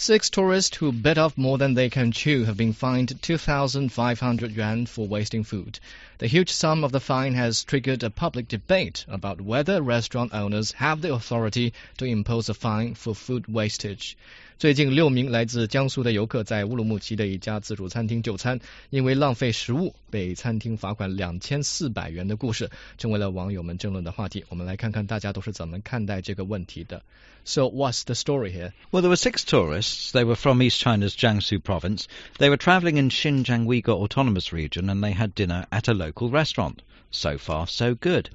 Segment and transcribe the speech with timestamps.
[0.00, 4.84] Six tourists who bit off more than they can chew have been fined 2,500 yuan
[4.84, 5.78] for wasting food.
[6.18, 10.72] The huge sum of the fine has triggered a public debate about whether restaurant owners
[10.72, 14.16] have the authority to impose a fine for food wastage.
[14.58, 24.44] 最近，六名来自江苏的游客在乌鲁木齐的一家自助餐厅就餐，因为浪费食物被餐厅罚款两千四百元的故事，成为了网友们争论的话题。
[24.48, 27.02] 我们来看看大家都是怎么看待这个问题的。
[27.44, 28.72] So what's the story here?
[28.90, 29.89] Well, there were six tourists.
[30.13, 32.07] They were from East China's Jiangsu province.
[32.37, 36.29] They were travelling in Xinjiang Uyghur Autonomous Region and they had dinner at a local
[36.29, 36.81] restaurant.
[37.09, 38.29] So far, so good.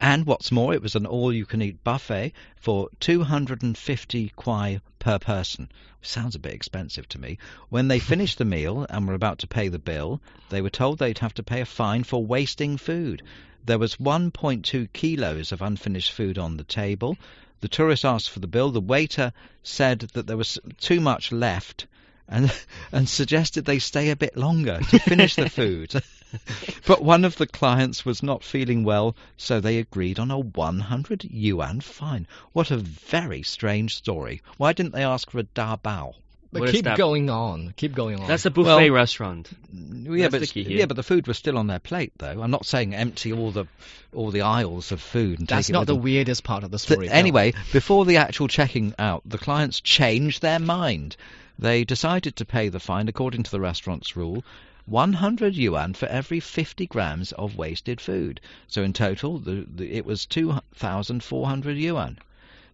[0.00, 5.18] And what's more, it was an all you can eat buffet for 250 kwai per
[5.18, 5.68] person.
[6.00, 7.36] Sounds a bit expensive to me.
[7.68, 10.98] When they finished the meal and were about to pay the bill, they were told
[10.98, 13.22] they'd have to pay a fine for wasting food.
[13.64, 17.18] There was 1.2 kilos of unfinished food on the table.
[17.62, 18.72] The tourist asked for the bill.
[18.72, 19.32] The waiter
[19.62, 21.86] said that there was too much left
[22.26, 22.52] and
[22.92, 26.02] and suggested they stay a bit longer to finish the food.
[26.88, 31.22] but one of the clients was not feeling well, so they agreed on a 100
[31.22, 32.26] yuan fine.
[32.52, 34.42] What a very strange story.
[34.56, 36.16] Why didn't they ask for a da bao?
[36.52, 36.98] But keep that?
[36.98, 37.72] going on.
[37.76, 38.28] Keep going on.
[38.28, 39.48] That's a buffet Well- restaurant.
[39.72, 40.78] Yeah, That's but the key here.
[40.80, 42.42] yeah, but the food was still on their plate, though.
[42.42, 43.64] I'm not saying empty all the
[44.12, 46.02] all the aisles of food and That's take not the them.
[46.02, 47.08] weirdest part of the story.
[47.08, 47.16] Phil.
[47.16, 51.16] anyway, before the actual checking out, the clients changed their mind.
[51.58, 54.44] They decided to pay the fine according to the restaurant's rule.
[54.84, 58.40] 100 yuan for every 50 grams of wasted food.
[58.66, 62.18] So in total, the, the, it was 2,400 yuan.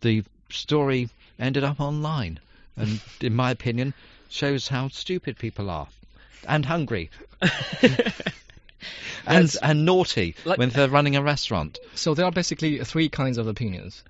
[0.00, 2.40] The story ended up online,
[2.76, 3.94] and in my opinion,
[4.28, 5.88] shows how stupid people are
[6.48, 7.10] and hungry
[9.26, 11.78] and and naughty Like- when they're running a restaurant.
[11.94, 14.02] So there are basically three kinds of opinions.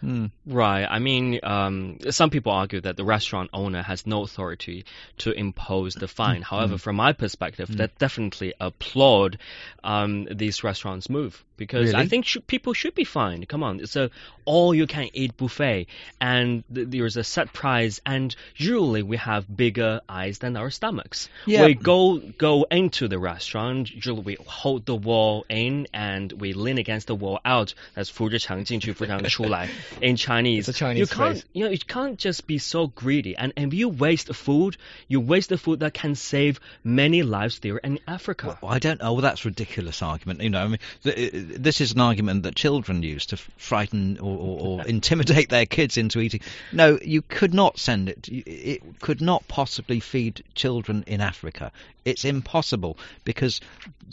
[0.00, 0.26] Hmm.
[0.46, 0.86] Right.
[0.88, 4.86] I mean, um, some people argue that the restaurant owner has no authority
[5.18, 6.40] to impose the fine.
[6.40, 9.36] However, from my perspective, that definitely applaud
[9.84, 12.08] um, these restaurants' move because I Really?
[12.08, 13.46] think should, people should be fined.
[13.46, 14.10] Come on, it's a
[14.46, 15.86] all-you-can-eat buffet,
[16.18, 21.28] and th- there's a set price, and usually we have bigger eyes than our stomachs.
[21.44, 21.66] Yeah.
[21.66, 26.78] We go go into the restaurant, usually we hold the wall in and we lean
[26.78, 27.74] against the wall out.
[27.94, 29.68] That's 扶着墙进去，扶着墙出来
[30.01, 30.67] In Chinese.
[30.69, 31.45] It's a Chinese you can't, phrase.
[31.53, 33.35] you know, you can't just be so greedy.
[33.35, 37.59] And and if you waste food, you waste the food that can save many lives
[37.59, 38.57] there in Africa.
[38.61, 39.13] Well, I don't know.
[39.13, 40.41] Well, that's a ridiculous argument.
[40.41, 44.17] You know, I mean, th- uh, this is an argument that children use to frighten
[44.19, 46.41] or, or, or intimidate their kids into eating.
[46.71, 48.27] No, you could not send it.
[48.29, 51.71] It could not possibly feed children in Africa.
[52.03, 53.61] It's impossible because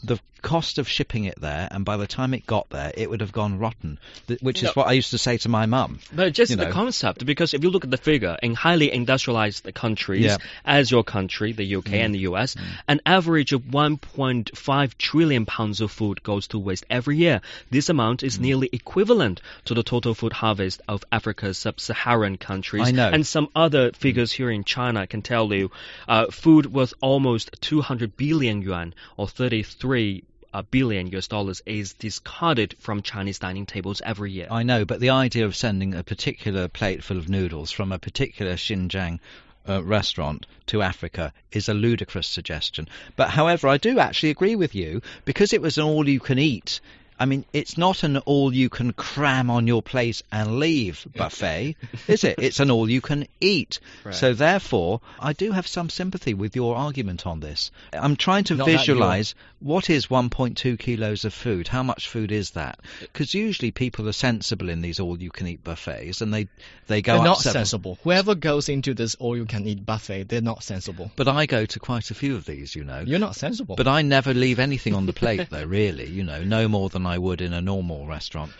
[0.02, 3.20] the cost of shipping it there, and by the time it got there, it would
[3.20, 3.98] have gone rotten.
[4.40, 4.72] Which is No.
[4.74, 5.98] what I used to say to my mum.
[6.12, 9.72] But just you the concept, because if you look at the figure in highly industrialized
[9.74, 10.36] countries, Yeah.
[10.36, 10.40] Mm.
[10.64, 12.56] as your country, the UK and the US,
[12.88, 17.40] an average of 1.5 trillion pounds of food goes to waste every year.
[17.70, 18.26] This amount Mm.
[18.26, 22.88] is nearly equivalent to the total food harvest of Africa's sub-Saharan countries.
[22.88, 23.08] I know.
[23.08, 25.70] And some other figures here in China can tell you,
[26.08, 30.26] uh, food worth almost 200 billion yuan or 33 uh,
[30.60, 34.48] billion US dollars is discarded from Chinese dining tables every year.
[34.50, 37.98] I know, but the idea of sending a particular plate full of noodles from a
[37.98, 39.20] particular Xinjiang
[39.66, 42.88] uh, restaurant to Africa is a ludicrous suggestion.
[43.16, 46.38] But however, I do actually agree with you because it was an all you can
[46.38, 46.80] eat.
[47.18, 51.76] I mean, it's not an all you can cram on your plate and leave buffet,
[52.08, 52.38] is it?
[52.38, 53.80] It's an all you can eat.
[54.04, 54.14] Right.
[54.14, 57.70] So therefore, I do have some sympathy with your argument on this.
[57.92, 61.68] I'm trying to Not visualize what is 1.2 kilos of food?
[61.68, 62.80] How much food is that?
[63.00, 66.48] Because usually people are sensible in these all-you-can-eat buffets, and they
[66.88, 67.98] they go They're not seven- sensible.
[68.02, 71.10] Whoever goes into this all-you-can-eat buffet, they're not sensible.
[71.14, 73.04] But I go to quite a few of these, you know.
[73.06, 73.76] You're not sensible.
[73.76, 75.64] But I never leave anything on the plate, though.
[75.64, 78.52] Really, you know, no more than I would in a normal restaurant.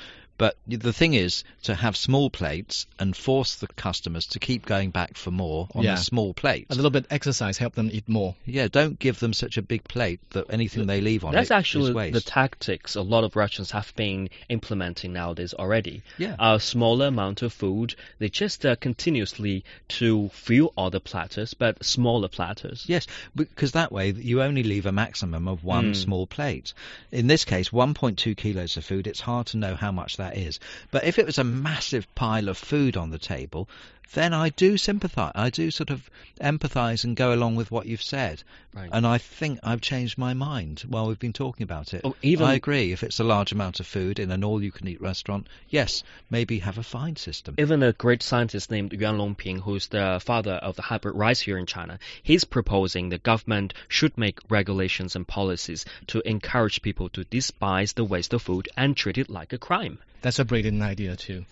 [0.43, 4.91] But the thing is to have small plates and force the customers to keep going
[4.91, 5.95] back for more on Yeah.
[5.95, 6.67] the small plates.
[6.73, 8.35] a little bit exercise help them eat more.
[8.45, 11.55] Yeah, don't give them such a big plate that anything they leave on That's it
[11.55, 12.15] is actually waste.
[12.15, 16.03] the tactics a lot of restaurants have been implementing nowadays already.
[16.19, 16.35] Yeah.
[16.41, 19.63] A smaller amount of food, they just uh, continuously
[20.01, 22.85] to fill all the platters, but smaller platters.
[22.89, 23.07] Yes,
[23.37, 25.97] because that way you only leave a maximum of one Mm.
[25.97, 26.75] small plate.
[27.13, 30.41] In this case, 1.2 kilos of food, it's hard to know how much that that
[30.41, 30.61] is.
[30.91, 33.69] But if it was a massive pile of food on the table,
[34.15, 35.33] then I do sympathise.
[35.35, 38.43] I do sort of empathise and go along with what you've said.
[38.75, 38.91] Right.
[38.93, 42.03] And I think I've changed my mind while we've been talking about it.
[42.05, 42.93] Oh, even- I agree.
[42.93, 46.83] If it's a large amount of food in an all-you-can-eat restaurant, yes, maybe have a
[46.83, 47.55] fine system.
[47.59, 51.57] Even a great scientist named Yuan Longping, who's the father of the hybrid rice here
[51.57, 57.25] in China, he's proposing the government should make regulations and policies to encourage people to
[57.25, 59.99] despise the waste of food and treat it like a crime.
[60.23, 61.45] That's a brilliant idea too.